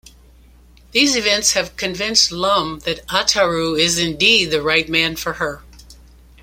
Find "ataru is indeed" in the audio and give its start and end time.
3.05-4.45